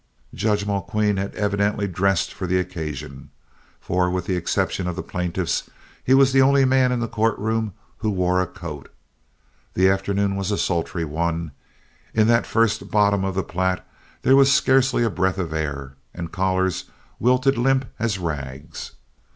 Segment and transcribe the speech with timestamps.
[0.33, 3.29] Judge Mulqueen had evidently dressed for the occasion,
[3.79, 5.69] for with the exception of the plaintiffs,
[6.03, 8.89] he was the only man in the court room who wore a coat.
[9.75, 11.51] The afternoon was a sultry one;
[12.15, 13.85] in that first bottom of the Platte
[14.23, 16.85] there was scarcely a breath of air, and collars
[17.19, 18.93] wilted limp as rags.